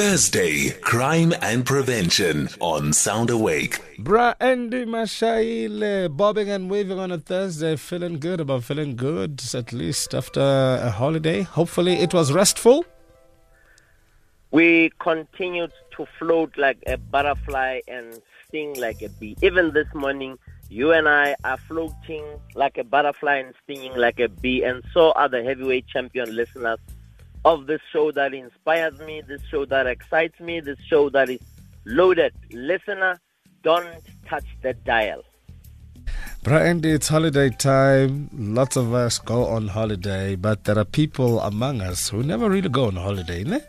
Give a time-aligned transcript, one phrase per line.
[0.00, 3.98] Thursday, Crime and Prevention on Sound Awake.
[3.98, 9.74] Bra Andy Mashaile, bobbing and waving on a Thursday, feeling good about feeling good, at
[9.74, 11.42] least after a holiday.
[11.42, 12.86] Hopefully, it was restful.
[14.52, 19.36] We continued to float like a butterfly and sting like a bee.
[19.42, 20.38] Even this morning,
[20.70, 22.24] you and I are floating
[22.54, 26.78] like a butterfly and stinging like a bee, and so are the heavyweight champion listeners
[27.44, 31.40] of this show that inspires me, this show that excites me, this show that is
[31.84, 32.32] loaded.
[32.52, 33.18] Listener,
[33.62, 33.88] don't
[34.26, 35.22] touch the dial.
[36.42, 38.30] Brian, it's holiday time.
[38.32, 42.68] Lots of us go on holiday, but there are people among us who never really
[42.68, 43.60] go on holiday, ne?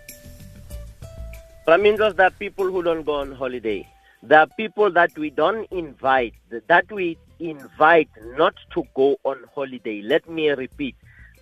[1.65, 3.87] Flamingos, there are people who don't go on holiday.
[4.23, 6.33] There are people that we don't invite,
[6.67, 10.01] that we invite not to go on holiday.
[10.01, 10.95] Let me repeat.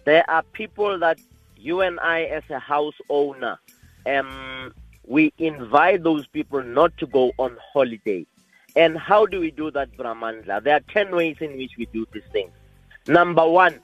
[0.06, 1.20] There are people that
[1.60, 3.60] you and I, as a house owner,
[4.06, 4.74] um,
[5.06, 8.26] we invite those people not to go on holiday.
[8.76, 10.64] And how do we do that, Brahmandla?
[10.64, 12.52] There are 10 ways in which we do these things.
[13.08, 13.80] Number one,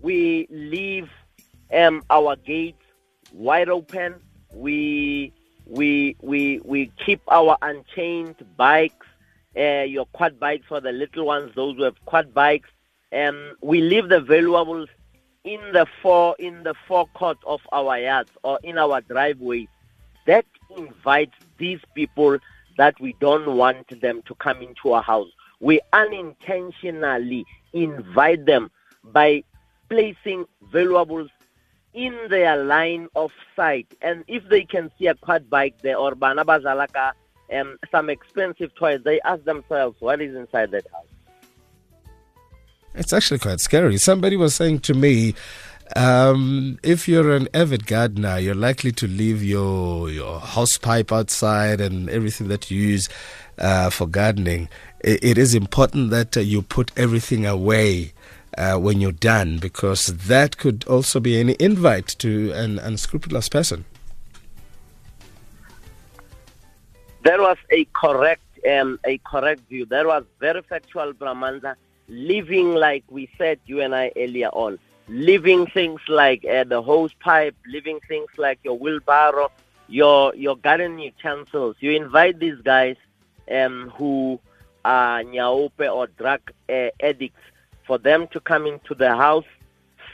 [0.00, 1.08] we leave
[1.74, 2.82] um, our gates
[3.32, 4.16] wide open.
[4.52, 5.32] We,
[5.66, 9.06] we, we, we keep our unchained bikes,
[9.56, 12.68] uh, your quad bikes for the little ones, those who have quad bikes.
[13.12, 14.88] Um, we leave the valuables
[15.44, 19.68] in the fore in the forecourt of our yards or in our driveway
[20.26, 20.44] that
[20.76, 22.38] invites these people
[22.76, 25.28] that we don't want them to come into our house.
[25.60, 28.70] We unintentionally invite them
[29.04, 29.42] by
[29.88, 31.30] placing valuables
[31.94, 33.88] in their line of sight.
[34.02, 37.12] And if they can see a quad bike there or banabazalaka
[37.50, 41.07] and um, some expensive toys, they ask themselves, what is inside that house?
[42.98, 43.96] It's actually quite scary.
[43.96, 45.34] Somebody was saying to me,
[45.94, 51.80] um, if you're an avid gardener, you're likely to leave your your house pipe outside
[51.80, 53.08] and everything that you use
[53.58, 54.68] uh, for gardening.
[55.00, 58.12] It, it is important that uh, you put everything away
[58.58, 63.84] uh, when you're done, because that could also be an invite to an unscrupulous person.
[67.22, 69.86] That was a correct um, a correct view.
[69.86, 71.76] That was very factual, Brahmanda
[72.08, 77.12] living like we said, you and I earlier on, living things like uh, the hose
[77.20, 79.50] pipe, living things like your wheelbarrow,
[79.88, 81.76] your your garden utensils.
[81.80, 82.96] You invite these guys
[83.50, 84.40] um, who
[84.84, 87.40] are nyaope or drug uh, addicts
[87.86, 89.46] for them to come into the house,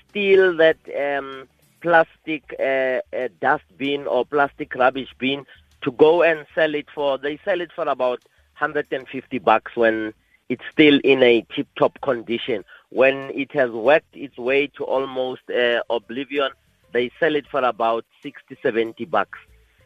[0.08, 1.48] steal that um,
[1.80, 5.44] plastic uh, uh, dust bin or plastic rubbish bin
[5.82, 7.18] to go and sell it for.
[7.18, 8.22] They sell it for about
[8.58, 10.14] 150 bucks when
[10.48, 12.64] it's still in a tip-top condition.
[12.90, 16.50] When it has worked its way to almost uh, oblivion,
[16.92, 19.38] they sell it for about 60, 70 bucks.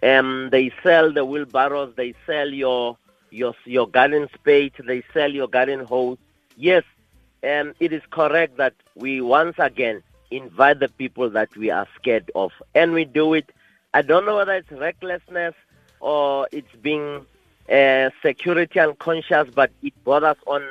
[0.02, 2.96] Um, they sell the wheelbarrows, they sell your
[3.30, 6.18] your your garden spade, they sell your garden hose.
[6.56, 6.84] Yes,
[7.42, 12.30] um, it is correct that we once again invite the people that we are scared
[12.34, 13.50] of, and we do it.
[13.94, 15.54] I don't know whether it's recklessness
[16.00, 17.26] or it's being
[17.70, 20.62] uh, security unconscious, but it borders on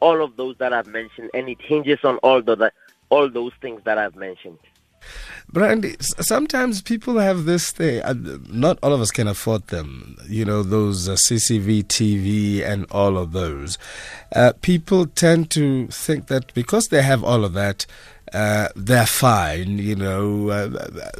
[0.00, 2.72] all of those that I've mentioned, and it hinges on all the
[3.10, 4.58] all those things that I've mentioned.
[5.52, 8.02] Brandy, sometimes people have this thing.
[8.02, 8.14] Uh,
[8.48, 10.16] not all of us can afford them.
[10.26, 13.78] You know, those uh, CCV TV and all of those.
[14.34, 17.86] Uh, people tend to think that because they have all of that,
[18.34, 19.78] uh, they're fine.
[19.78, 21.10] You know, uh,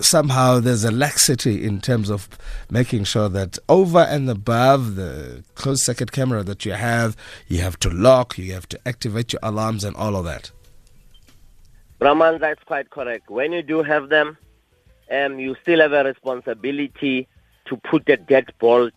[0.00, 2.28] somehow there's a laxity in terms of
[2.70, 7.16] making sure that over and above the closed circuit camera that you have,
[7.48, 10.50] you have to lock, you have to activate your alarms and all of that.
[11.98, 13.28] Brahman, that's quite correct.
[13.28, 14.38] When you do have them,
[15.10, 17.28] um, you still have a responsibility
[17.66, 18.92] to put the deadbolt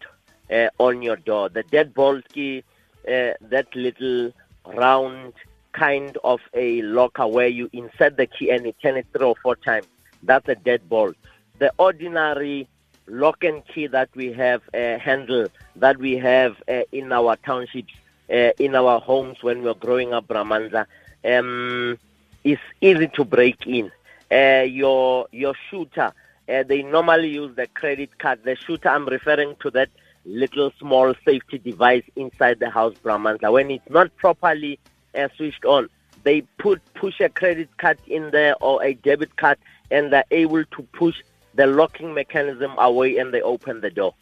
[0.49, 1.49] uh, on your door.
[1.49, 2.63] The deadbolt key,
[3.07, 4.31] uh, that little
[4.65, 5.33] round
[5.73, 9.35] kind of a locker where you insert the key and you turn it three or
[9.41, 9.87] four times.
[10.23, 11.15] That's a deadbolt.
[11.59, 12.67] The ordinary
[13.07, 17.93] lock and key that we have uh, handle that we have uh, in our townships,
[18.29, 20.85] uh, in our homes when we are growing up, Brahmanza,
[21.25, 21.97] um,
[22.43, 23.91] is easy to break in.
[24.31, 26.11] Uh, your your shooter,
[26.49, 28.39] uh, they normally use the credit card.
[28.43, 29.89] The shooter, I'm referring to that
[30.25, 33.51] little small safety device inside the house, Brahmanza.
[33.51, 34.79] When it's not properly
[35.15, 35.89] uh, switched on,
[36.23, 39.57] they put push a credit card in there or a debit card,
[39.91, 41.21] and they're able to push
[41.55, 44.13] the locking mechanism away, and they open the door.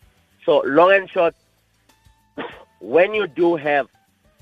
[0.46, 1.36] So long and short,
[2.80, 3.88] when you do have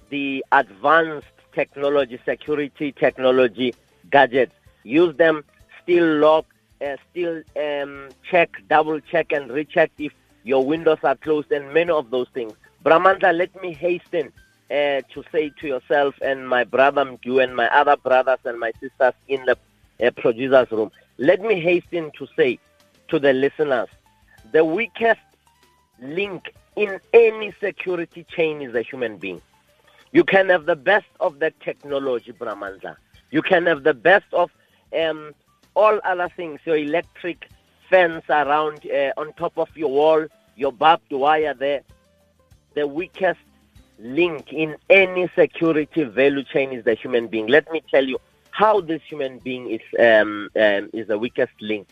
[0.10, 3.74] the advanced technology, security technology
[4.10, 4.54] gadgets.
[4.84, 5.44] Use them,
[5.84, 6.46] still lock,
[6.86, 10.14] uh, still um, check, double check, and recheck if
[10.44, 12.54] your windows are closed, and many of those things.
[12.84, 14.32] Bramandla, let me hasten
[14.72, 18.72] uh, to say to yourself and my brother Mgu and my other brothers and my
[18.80, 19.58] sisters in the
[20.06, 22.60] uh, producer's room, let me hasten to say
[23.10, 23.90] to the listeners,
[24.52, 25.20] the weakest
[26.02, 29.42] link in any security chain is a human being.
[30.12, 32.96] You can have the best of the technology, Bramandla.
[33.32, 34.50] You can have the best of
[34.98, 35.34] um,
[35.76, 37.48] all other things, your electric
[37.90, 40.26] fence around uh, on top of your wall,
[40.56, 41.82] your barbed wire there.
[42.76, 43.40] The weakest
[44.00, 47.48] link in any security value chain is the human being.
[47.48, 48.20] Let me tell you
[48.52, 51.88] how this human being is um, um, is the weakest link.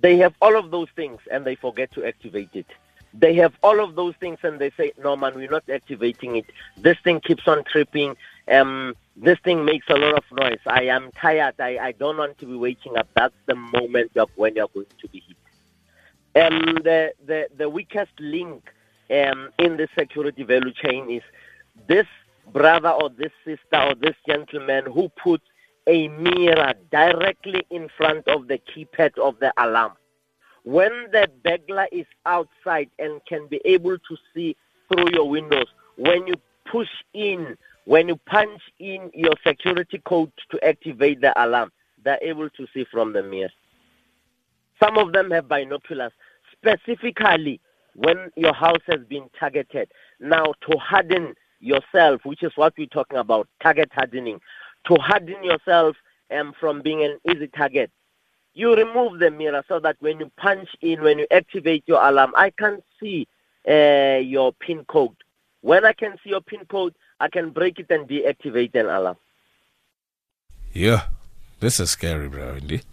[0.00, 2.66] They have all of those things and they forget to activate it.
[3.12, 6.46] They have all of those things and they say, no man, we're not activating it.
[6.76, 8.16] This thing keeps on tripping.
[8.48, 10.58] Um, this thing makes a lot of noise.
[10.66, 11.54] I am tired.
[11.60, 13.08] I, I don't want to be waking up.
[13.14, 16.42] That's the moment of when you're going to be hit.
[16.42, 18.64] Um, the, the, the weakest link
[19.10, 21.22] um, in the security value chain is
[21.88, 22.06] this
[22.52, 25.40] brother or this sister or this gentleman who put
[25.86, 29.92] a mirror directly in front of the keypad of the alarm.
[30.62, 34.56] When the burglar is outside and can be able to see
[34.88, 35.66] through your windows,
[35.96, 36.34] when you
[36.70, 37.56] push in
[37.86, 41.70] when you punch in your security code to activate the alarm,
[42.02, 43.50] they're able to see from the mirror.
[44.82, 46.12] Some of them have binoculars,
[46.52, 47.60] specifically
[47.94, 49.90] when your house has been targeted.
[50.20, 54.40] Now, to harden yourself, which is what we're talking about, target hardening,
[54.86, 55.96] to harden yourself
[56.30, 57.90] um, from being an easy target,
[58.54, 62.32] you remove the mirror so that when you punch in, when you activate your alarm,
[62.36, 63.26] I can see
[63.68, 65.16] uh, your PIN code.
[65.60, 69.16] When I can see your PIN code, I can break it and deactivate an alarm.
[70.72, 71.06] Yeah,
[71.60, 72.84] this is scary, bro, indeed.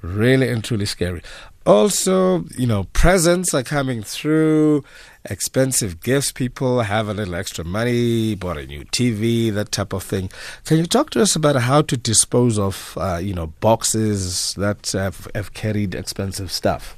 [0.00, 1.22] Really and truly scary.
[1.68, 4.82] Also, you know, presents are coming through,
[5.26, 6.32] expensive gifts.
[6.32, 10.30] People have a little extra money, bought a new TV, that type of thing.
[10.64, 14.92] Can you talk to us about how to dispose of, uh, you know, boxes that
[14.92, 16.96] have, have carried expensive stuff?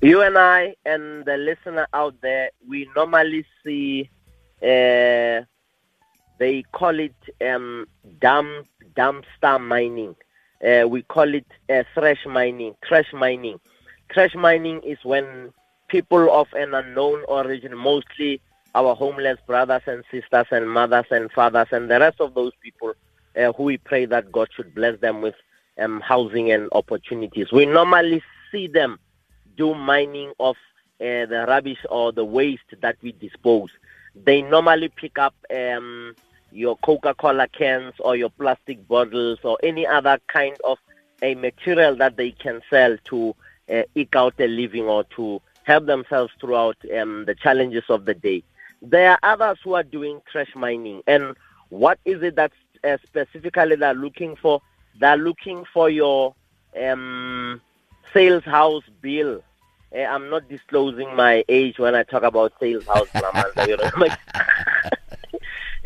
[0.00, 4.10] you and I and the listener out there, we normally see,
[4.62, 5.42] uh,
[6.38, 7.14] they call it
[7.44, 7.86] um,
[8.20, 10.14] dump, dumpster mining.
[10.66, 13.60] Uh, we call it uh, thrash mining, trash mining.
[14.10, 15.52] Trash mining is when
[15.88, 18.40] people of an unknown origin, mostly
[18.74, 22.92] our homeless brothers and sisters and mothers and fathers and the rest of those people
[23.36, 25.34] uh, who we pray that God should bless them with
[25.78, 27.52] um, housing and opportunities.
[27.52, 28.98] We normally see them
[29.56, 30.56] do mining of
[31.00, 33.70] uh, the rubbish or the waste that we dispose.
[34.14, 36.14] They normally pick up um,
[36.52, 40.78] your Coca-Cola cans or your plastic bottles or any other kind of
[41.22, 43.34] a material that they can sell to
[43.72, 48.14] uh, eke out a living or to help themselves throughout um, the challenges of the
[48.14, 48.42] day.
[48.80, 51.02] There are others who are doing trash mining.
[51.06, 51.36] And
[51.68, 52.52] what is it that
[52.84, 54.62] uh, specifically they're looking for?
[54.98, 56.34] They're looking for your
[56.80, 57.60] um,
[58.12, 59.42] sales house bill
[59.94, 63.08] uh, I'm not disclosing my age when I talk about sales house.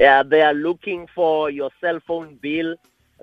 [0.02, 2.75] yeah, they are looking for your cell phone bill.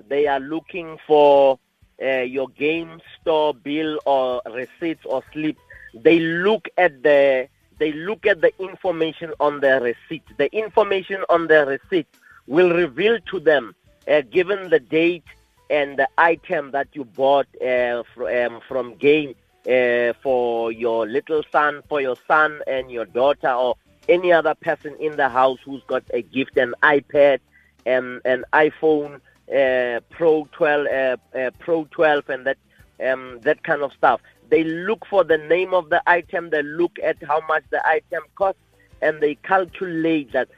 [0.08, 1.58] They are looking for
[2.02, 5.58] uh, your game store bill or receipts or slip.
[5.92, 10.22] They look at the they look at the information on the receipt.
[10.38, 12.06] The information on the receipt
[12.46, 13.74] will reveal to them,
[14.08, 15.28] uh, given the date
[15.68, 19.34] and the item that you bought uh, fr- um, from game,
[19.66, 23.76] uh, for your little son, for your son and your daughter, or
[24.08, 27.40] any other person in the house who's got a gift, an iPad,
[27.86, 32.58] and an iPhone uh, Pro 12, uh, uh, Pro 12, and that
[33.06, 34.20] um, that kind of stuff.
[34.50, 36.50] They look for the name of the item.
[36.50, 38.60] They look at how much the item costs,
[39.00, 40.48] and they calculate that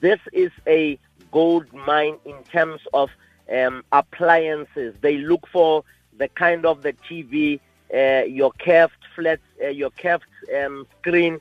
[0.00, 0.98] this is a
[1.30, 3.10] gold mine in terms of
[3.52, 4.94] um, appliances.
[5.00, 5.84] They look for
[6.18, 7.60] the kind of the TV
[7.92, 10.24] uh, your curved flat, uh, your curved
[10.56, 11.40] um, screen,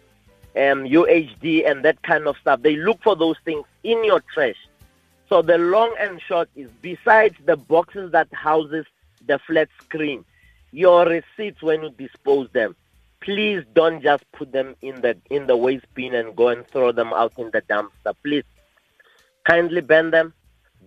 [0.55, 2.61] um, UHD, and that kind of stuff.
[2.61, 4.57] They look for those things in your trash.
[5.29, 8.85] So the long and short is, besides the boxes that houses
[9.25, 10.25] the flat screen,
[10.71, 12.75] your receipts when you dispose them,
[13.21, 16.91] please don't just put them in the in the waste bin and go and throw
[16.91, 18.13] them out in the dumpster.
[18.23, 18.43] Please
[19.45, 20.33] kindly ban them.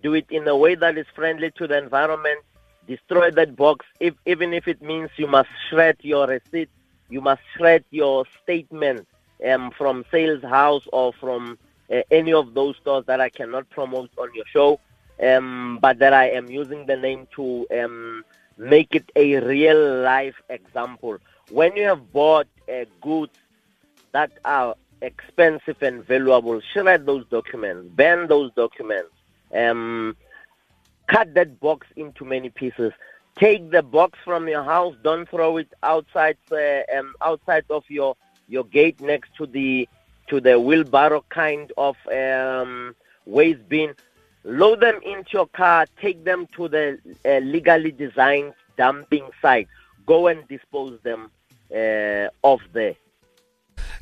[0.03, 2.41] Do it in a way that is friendly to the environment
[2.87, 6.69] destroy that box, if, even if it means you must shred your receipt,
[7.09, 9.07] you must shred your statement
[9.47, 11.59] um, from sales house or from
[11.93, 14.81] uh, any of those stores that I cannot promote on your show,
[15.23, 18.25] um, but that I am using the name to um,
[18.57, 21.19] make it a real life example.
[21.51, 23.33] When you have bought uh, goods
[24.13, 29.11] that are expensive and valuable, shred those documents, burn those documents,
[29.55, 30.17] um,
[31.09, 32.93] cut that box into many pieces.
[33.37, 34.95] Take the box from your house.
[35.03, 38.17] Don't throw it outside uh, um, outside of your
[38.49, 39.89] your gate next to the
[40.29, 42.95] to the wheelbarrow kind of um,
[43.27, 43.95] waste bin.
[44.45, 45.87] Load them into your car.
[46.01, 49.69] Take them to the uh, legally designed dumping site.
[50.07, 51.31] Go and dispose them
[51.75, 52.97] uh, off there.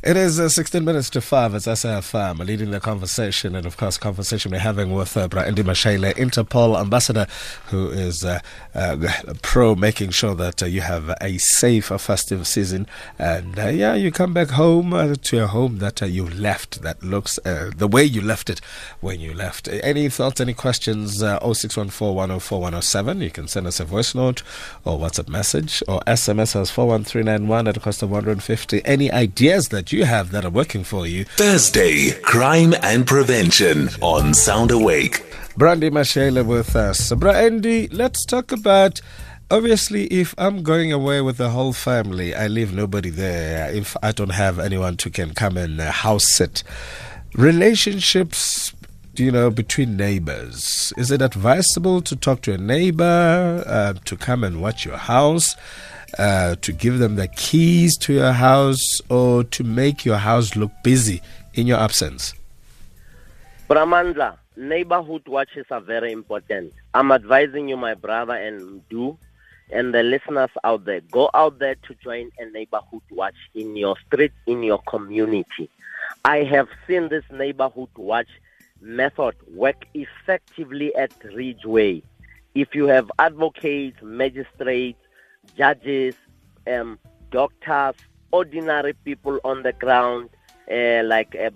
[0.05, 1.55] It is uh, 16 minutes to 5.
[1.55, 6.13] It's SAFM leading the conversation, and of course, conversation we're having with uh, Braendi Mashaile,
[6.15, 7.29] Interpol ambassador,
[7.67, 8.41] who is uh,
[8.75, 8.97] uh,
[9.43, 12.89] pro making sure that uh, you have a safe festive season.
[13.17, 17.01] And uh, yeah, you come back home uh, to your home that you left, that
[17.05, 18.61] looks the way you left it
[19.01, 19.69] when you left.
[19.69, 21.23] Any thoughts, any questions?
[21.23, 23.21] Uh, 0614 104 107.
[23.21, 24.43] You can send us a voice note
[24.85, 28.85] or WhatsApp message or SMS as 41391 at a cost of 150.
[28.85, 31.25] Any ideas that you have that are working for you?
[31.25, 35.25] Thursday, Crime and Prevention on Sound Awake.
[35.57, 37.13] Brandy Mashaile with us.
[37.13, 39.01] Brandy, let's talk about.
[39.51, 43.71] Obviously, if I'm going away with the whole family, I leave nobody there.
[43.71, 46.63] If I don't have anyone to can come and house sit,
[47.35, 48.72] relationships,
[49.17, 50.93] you know, between neighbors.
[50.97, 55.55] Is it advisable to talk to a neighbor uh, to come and watch your house,
[56.19, 60.73] uh, to give them the keys to your house, or to make your house look
[60.83, 61.21] busy
[61.55, 62.35] in your absence?
[63.69, 66.73] Bramandla, neighborhood watches are very important.
[66.95, 69.17] I'm advising you, my brother, and do,
[69.71, 73.97] and the listeners out there, go out there to join a neighborhood watch in your
[74.07, 75.71] street, in your community.
[76.25, 78.29] I have seen this neighborhood watch
[78.83, 82.03] method work effectively at Ridgeway.
[82.55, 84.99] If you have advocates, magistrates,
[85.57, 86.15] judges,
[86.67, 86.99] um,
[87.31, 87.95] doctors,
[88.31, 90.29] ordinary people on the ground,
[90.71, 91.51] uh, like uh,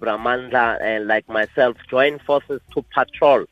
[0.80, 3.44] and like myself, join forces to patrol.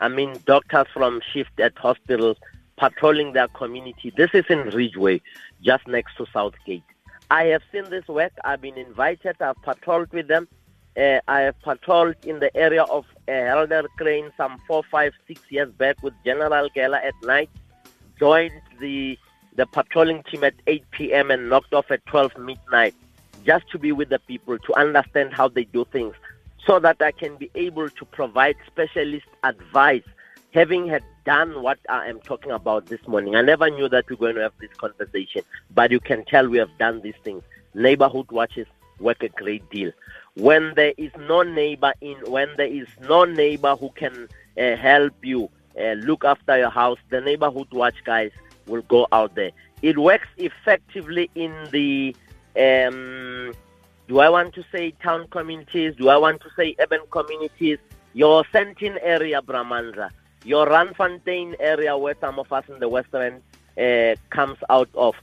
[0.00, 2.36] I mean, doctors from shift at hospitals
[2.76, 4.12] patrolling their community.
[4.16, 5.20] This is in Ridgeway,
[5.62, 6.82] just next to Southgate.
[7.30, 8.32] I have seen this work.
[8.44, 9.36] I've been invited.
[9.40, 10.48] I've patrolled with them.
[10.96, 15.40] Uh, I have patrolled in the area of uh, Helder Crane some four, five, six
[15.50, 17.50] years back with General Geller at night.
[18.18, 19.18] Joined the
[19.56, 21.30] the patrolling team at 8 p.m.
[21.30, 22.94] and knocked off at 12 midnight
[23.44, 26.14] just to be with the people, to understand how they do things,
[26.66, 30.02] so that I can be able to provide specialist advice.
[30.52, 34.14] Having had done what I am talking about this morning, I never knew that we
[34.14, 35.42] are going to have this conversation,
[35.74, 37.42] but you can tell we have done these things.
[37.74, 38.66] Neighborhood watches
[39.00, 39.90] work a great deal.
[40.36, 45.14] When there is no neighbor in, when there is no neighbor who can uh, help
[45.22, 45.48] you
[45.80, 48.32] uh, look after your house, the neighborhood watch guys
[48.66, 49.52] will go out there.
[49.82, 52.16] It works effectively in the
[52.56, 53.52] um,
[54.06, 55.94] do I want to say town communities?
[55.96, 57.78] Do I want to say urban communities?
[58.12, 60.10] Your Sentin area, Bramandla,
[60.44, 63.42] your Randfontein area, where some of us in the Western
[63.78, 65.14] uh, comes out of.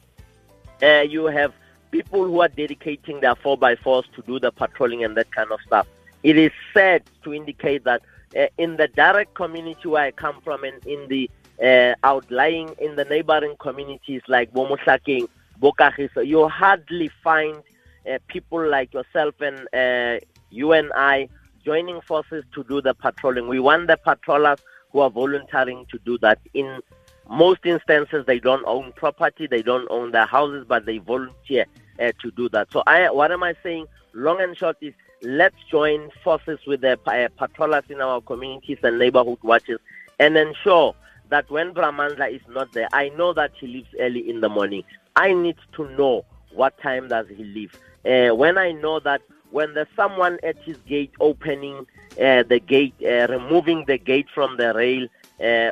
[0.82, 1.54] Uh, you have
[1.92, 5.88] people who are dedicating their 4x4s to do the patrolling and that kind of stuff.
[6.24, 8.02] It is said to indicate that
[8.38, 11.30] uh, in the direct community where I come from and in the
[11.62, 15.28] uh, outlying in the neighboring communities like Bomosaking,
[15.62, 17.58] Bokagiso, you hardly find
[18.10, 20.20] uh, people like yourself and uh,
[20.50, 21.30] you and I
[21.64, 23.48] joining forces to do the patrolling.
[23.48, 24.60] We want the patrollers
[24.92, 26.40] who are volunteering to do that.
[26.54, 26.80] In
[27.30, 31.66] most instances, they don't own property, they don't own their houses, but they volunteer
[32.00, 32.72] uh, to do that.
[32.72, 33.88] So, I, what am I saying?
[34.14, 38.98] Long and short is let's join forces with the uh, patrollers in our communities and
[39.00, 39.80] neighborhood watches
[40.20, 40.96] and ensure
[41.30, 44.84] that when Bramandla is not there, I know that he leaves early in the morning.
[45.16, 47.74] I need to know what time does he leave.
[48.06, 49.22] Uh, when I know that
[49.52, 51.86] when there's someone at his gate opening
[52.20, 55.08] uh, the gate, uh, removing the gate from the rail,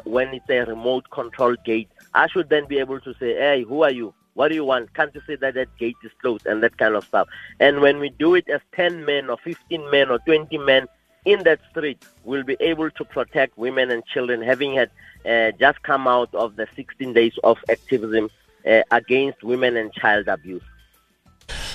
[0.05, 3.83] when it's a remote control gate, I should then be able to say, hey, who
[3.83, 4.13] are you?
[4.39, 4.93] What do you want?
[4.93, 7.27] Can't you say that that gate is closed and that kind of stuff?
[7.59, 10.87] And when we do it as 10 men or 15 men or 20 men
[11.25, 14.91] in that street, we'll be able to protect women and children having had
[15.25, 18.29] uh, just come out of the 16 days of activism
[18.65, 20.63] uh, against women and child abuse.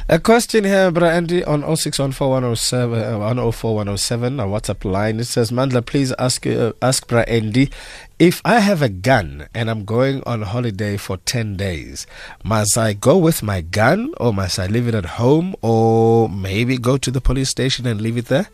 [0.06, 5.18] A question here, Braendi, on 0614107107, 104107, our WhatsApp line.
[5.18, 7.73] It says, Mandla, please ask uh, ask Braendi,
[8.18, 12.06] if I have a gun and I'm going on holiday for 10 days,
[12.44, 16.76] must I go with my gun or must I leave it at home or maybe
[16.76, 18.49] go to the police station and leave it there?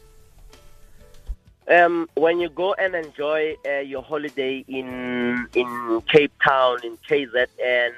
[1.66, 7.90] Um, when you go and enjoy uh, your holiday in in Cape Town, in KZN,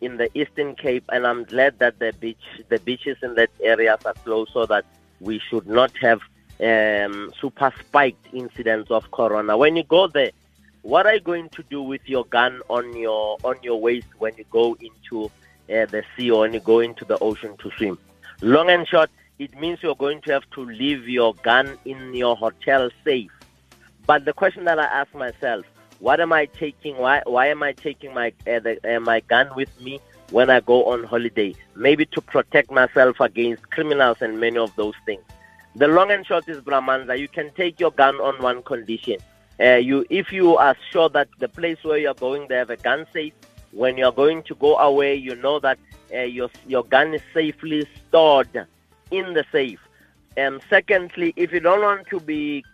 [0.00, 2.38] in the Eastern Cape, and I'm glad that the beach,
[2.68, 4.84] the beaches in that area are closed, so that
[5.20, 6.20] we should not have
[6.62, 9.56] um, super spiked incidents of corona.
[9.56, 10.30] When you go there,
[10.82, 14.34] what are you going to do with your gun on your on your waist when
[14.36, 17.98] you go into uh, the sea or when you go into the ocean to swim?
[18.40, 22.36] Long and short, it means you're going to have to leave your gun in your
[22.36, 23.30] hotel safe.
[24.06, 25.64] But the question that I ask myself,
[26.00, 26.96] what am I taking?
[26.96, 30.60] Why why am I taking my uh, the, uh, my gun with me when I
[30.60, 31.54] go on holiday?
[31.76, 35.22] Maybe to protect myself against criminals and many of those things.
[35.76, 37.18] The long and short is Brahmanza.
[37.18, 39.18] You can take your gun on one condition.
[39.60, 42.76] Uh, you, if you are sure that the place where you're going, they have a
[42.76, 43.34] gun safe.
[43.72, 45.78] When you're going to go away, you know that
[46.12, 48.66] uh, your your gun is safely stored
[49.10, 49.78] in the safe.
[50.36, 52.64] And secondly, if you don't want to be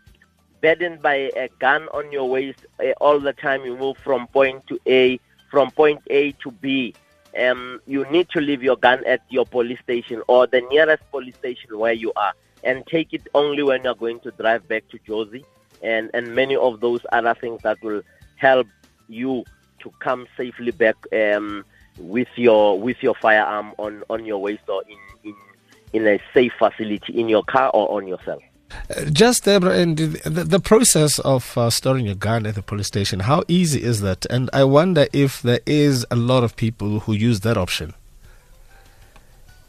[0.60, 4.66] burdened by a gun on your waist uh, all the time, you move from point
[4.68, 5.20] to A,
[5.50, 6.94] from point A to B.
[7.38, 11.36] Um, you need to leave your gun at your police station or the nearest police
[11.36, 12.32] station where you are
[12.64, 15.44] and take it only when you're going to drive back to Jozi
[15.82, 18.02] and, and many of those other things that will
[18.36, 18.66] help
[19.08, 19.44] you
[19.80, 21.64] to come safely back um,
[21.98, 25.36] with your with your firearm on, on your waist or in, in,
[25.92, 28.42] in a safe facility in your car or on yourself.
[28.88, 32.86] Uh, just Deborah, and the, the process of uh, storing your gun at the police
[32.86, 34.26] station, how easy is that?
[34.26, 37.94] And I wonder if there is a lot of people who use that option.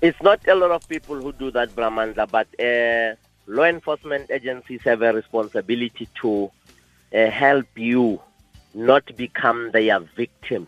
[0.01, 3.15] It's not a lot of people who do that, Brahmanza, but uh,
[3.47, 6.51] law enforcement agencies have a responsibility to
[7.13, 8.21] uh, help you
[8.73, 10.67] not become their victim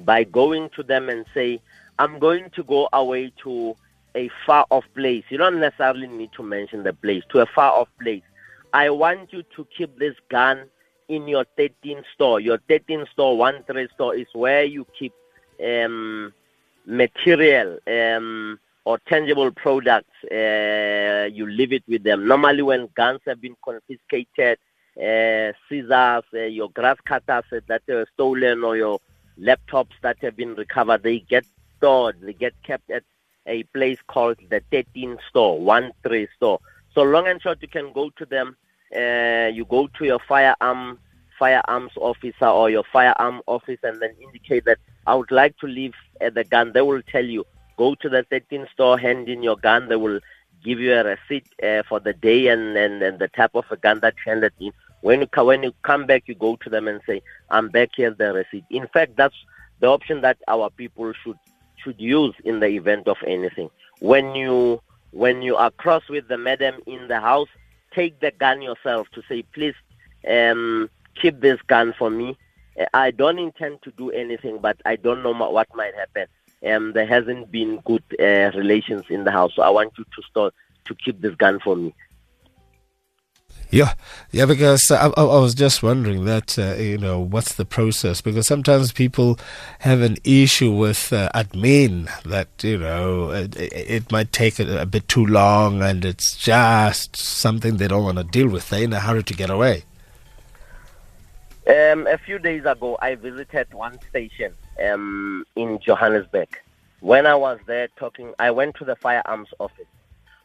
[0.00, 1.60] by going to them and say,
[1.98, 3.76] I'm going to go away to
[4.16, 5.24] a far off place.
[5.28, 8.22] You don't necessarily need to mention the place, to a far off place.
[8.72, 10.68] I want you to keep this gun
[11.08, 12.40] in your 13 store.
[12.40, 15.12] Your 13 store, one three store is where you keep
[15.64, 16.32] um,
[16.86, 22.26] material, um, or tangible products, uh, you leave it with them.
[22.26, 24.58] Normally, when guns have been confiscated,
[24.96, 29.00] uh, scissors, uh, your grass cutters that are stolen, or your
[29.40, 31.44] laptops that have been recovered, they get
[31.76, 33.02] stored, they get kept at
[33.46, 36.60] a place called the 13 store, 1 3 store.
[36.94, 38.56] So, long and short, you can go to them.
[38.94, 40.98] Uh, you go to your firearm
[41.38, 45.92] firearms officer or your firearm office and then indicate that I would like to leave
[46.24, 46.72] uh, the gun.
[46.72, 47.44] They will tell you
[47.76, 49.88] Go to the 13 store, hand in your gun.
[49.88, 50.20] They will
[50.64, 53.76] give you a receipt uh, for the day and, and, and the type of a
[53.76, 54.72] gun that you handed in.
[55.02, 58.16] When you, when you come back, you go to them and say, I'm back, here's
[58.16, 58.64] the receipt.
[58.70, 59.36] In fact, that's
[59.80, 61.36] the option that our people should
[61.86, 63.70] should use in the event of anything.
[64.00, 67.48] When you when you are cross with the madam in the house,
[67.94, 69.74] take the gun yourself to say, please
[70.28, 72.36] um, keep this gun for me.
[72.92, 76.26] I don't intend to do anything, but I don't know what might happen
[76.64, 79.52] um, there hasn't been good uh, relations in the house.
[79.54, 80.54] So I want you to start
[80.86, 81.94] to keep this gun for me.
[83.70, 83.94] Yeah,
[84.30, 88.20] yeah, because I, I, was just wondering that, uh, you know, what's the process?
[88.20, 89.40] Because sometimes people
[89.80, 94.86] have an issue with uh, admin that, you know, it, it might take a, a,
[94.86, 98.70] bit too long and it's just something they don't want to deal with.
[98.70, 99.82] They're in a hurry to get away.
[101.66, 106.56] Um, a few days ago, I visited one station um, in Johannesburg.
[107.00, 109.86] When I was there talking, I went to the firearms office.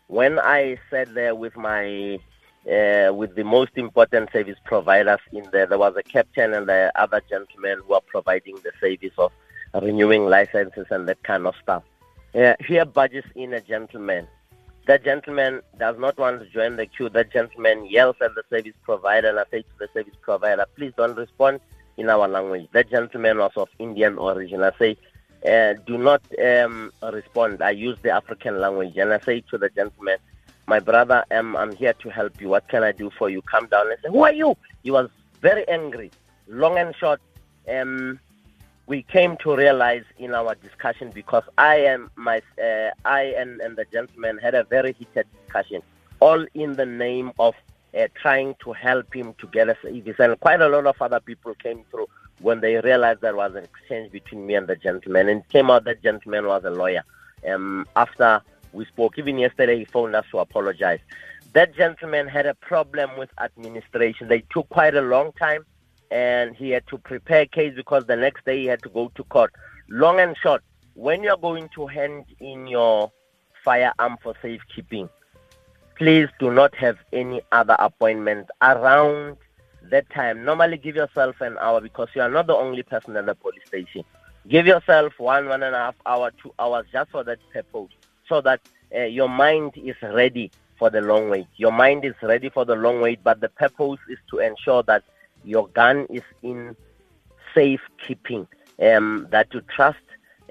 [0.08, 2.20] When I sat there with my
[2.68, 6.92] uh, with the most important service providers in there, there was a captain and the
[6.96, 9.32] other gentlemen who are providing the service of
[9.82, 11.84] renewing licenses and that kind of stuff.
[12.36, 14.28] Uh, here budges in a gentleman.
[14.86, 17.10] That gentleman does not want to join the queue.
[17.10, 20.94] That gentleman yells at the service provider and I say to the service provider, please
[20.96, 21.60] don't respond
[21.98, 22.68] in our language.
[22.74, 24.64] That gentleman was of Indian origin.
[24.64, 24.98] I say,
[25.46, 27.62] uh, do not um, respond.
[27.62, 28.98] I use the African language.
[28.98, 30.18] And I say to the gentleman,
[30.72, 32.48] my brother, um, I'm here to help you.
[32.48, 33.42] What can I do for you?
[33.42, 34.56] Come down and say, who are you?
[34.84, 35.10] He was
[35.42, 36.12] very angry.
[36.48, 37.20] Long and short,
[37.68, 38.18] um,
[38.88, 43.76] we came to realize in our discussion because I am my uh, I and, and
[43.76, 45.82] the gentleman had a very heated discussion,
[46.22, 47.54] all in the name of
[47.94, 50.20] uh, trying to help him to get a service.
[50.20, 52.08] And quite a lot of other people came through
[52.40, 55.28] when they realized there was an exchange between me and the gentleman.
[55.28, 57.04] And it came out that gentleman was a lawyer.
[57.46, 58.42] Um, after
[58.74, 61.00] we spoke, even yesterday, he phoned us to apologize.
[61.54, 64.28] That gentleman had a problem with administration.
[64.28, 65.66] They took quite a long time,
[66.10, 69.24] and he had to prepare case because the next day he had to go to
[69.26, 69.54] court.
[69.90, 73.12] Long and short, when you're going to hand in your
[73.64, 75.10] firearm for safekeeping,
[75.98, 79.38] please do not have any other appointments around
[79.90, 80.46] that time.
[80.46, 83.62] Normally give yourself an hour because you are not the only person at the police
[83.68, 84.04] station.
[84.48, 87.92] Give yourself one, one and a half hour, two hours just for that purpose
[88.32, 88.62] so that
[88.96, 91.48] uh, your mind is ready for the long wait.
[91.58, 95.04] Your mind is ready for the long wait, but the purpose is to ensure that
[95.44, 96.78] your gun is in
[97.54, 98.48] safe keeping,
[98.82, 100.08] um, that you trust,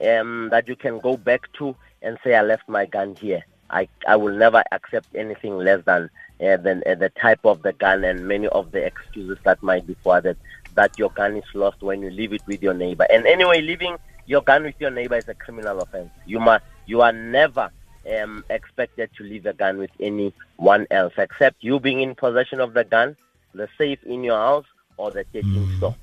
[0.07, 3.43] um, that you can go back to and say, I left my gun here.
[3.71, 6.11] I, I will never accept anything less than
[6.45, 9.87] uh, than uh, the type of the gun and many of the excuses that might
[9.87, 10.37] be forwarded
[10.75, 13.07] that your gun is lost when you leave it with your neighbor.
[13.11, 16.11] And anyway, leaving your gun with your neighbor is a criminal offense.
[16.27, 17.71] You must you are never
[18.19, 22.75] um, expected to leave a gun with anyone else except you being in possession of
[22.75, 23.17] the gun,
[23.55, 24.67] the safe in your house,
[24.97, 25.77] or the taking mm-hmm.
[25.79, 25.97] store.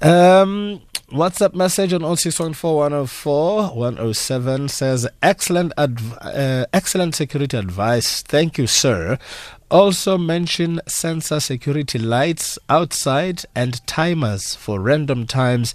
[0.00, 0.80] Um,
[1.10, 8.22] WhatsApp message on 0614 107 says excellent adv- uh, excellent security advice.
[8.22, 9.18] Thank you, sir.
[9.70, 15.74] Also mention sensor security lights outside and timers for random times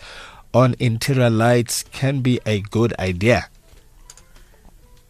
[0.53, 3.49] on interior lights can be a good idea.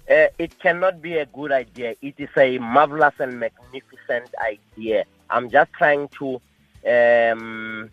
[0.10, 1.96] Uh, it cannot be a good idea.
[2.02, 5.06] It is a marvelous and magnificent idea.
[5.30, 6.42] I'm just trying to
[6.88, 7.92] um,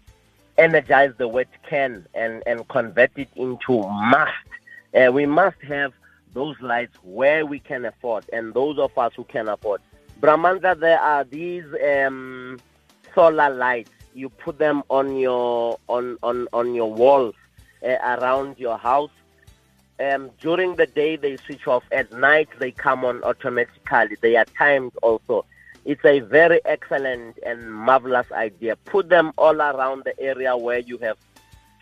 [0.57, 4.33] energize the word can and, and convert it into must.
[4.95, 5.93] Uh, we must have
[6.33, 9.83] those lights where we can afford, and those of us who can afford.
[10.21, 12.59] Brahmanza, there are these um,
[13.15, 13.91] solar lights.
[14.15, 17.35] You put them on your on on on your walls
[17.85, 19.11] uh, around your house
[20.01, 21.85] um, during the day they switch off.
[21.93, 24.17] At night they come on automatically.
[24.21, 25.45] They are timed also.
[25.85, 28.77] It's a very excellent and marvelous idea.
[28.77, 31.17] Put them all around the area where you have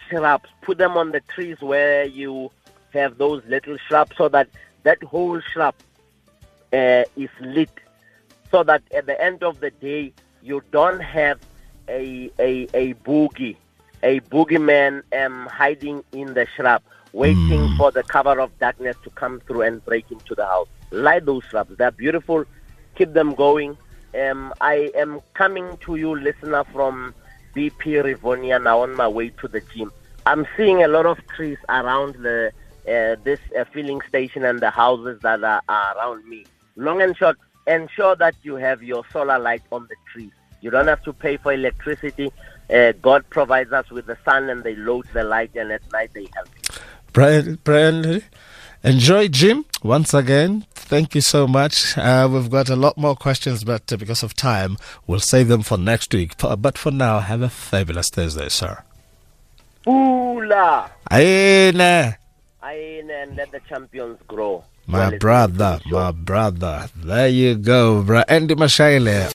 [0.08, 0.48] shrubs.
[0.60, 2.50] Put them on the trees where you
[2.92, 4.48] have those little shrubs so that
[4.82, 5.74] that whole shrub
[6.72, 7.70] uh, is lit.
[8.50, 11.40] So that at the end of the day, you don't have
[11.88, 13.56] a, a, a boogie,
[14.02, 16.82] a boogeyman um, hiding in the shrub
[17.14, 17.76] waiting mm.
[17.76, 20.66] for the cover of darkness to come through and break into the house.
[20.90, 21.76] Light those shrubs.
[21.78, 22.44] They're beautiful.
[22.96, 23.78] Keep them going.
[24.20, 27.14] Um, I am coming to you, listener, from
[27.54, 29.92] BP Rivonia now on my way to the gym.
[30.26, 32.52] I'm seeing a lot of trees around the
[32.86, 36.44] uh, this uh, filling station and the houses that are, are around me.
[36.76, 40.32] Long and short, ensure that you have your solar light on the trees.
[40.60, 42.30] You don't have to pay for electricity.
[42.72, 46.10] Uh, God provides us with the sun and they load the light and at night
[46.14, 46.48] they help.
[47.14, 48.24] Brian, Brian,
[48.82, 49.64] enjoy gym.
[49.84, 50.66] once again.
[50.74, 51.96] Thank you so much.
[51.96, 55.62] Uh, we've got a lot more questions, but uh, because of time, we'll save them
[55.62, 56.36] for next week.
[56.36, 58.82] But for now, have a fabulous Thursday, sir.
[59.86, 60.90] Pula.
[61.12, 62.18] Aina.
[62.64, 64.64] Aina, and let the champions grow.
[64.88, 66.88] My well, brother, my brother.
[66.96, 68.24] There you go, bro.
[68.26, 69.30] Andy Mashaile.